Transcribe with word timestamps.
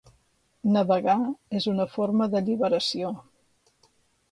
Navegar 0.77 1.17
és 1.59 1.67
una 1.73 1.87
forma 1.97 2.29
d'alliberació 2.33 3.15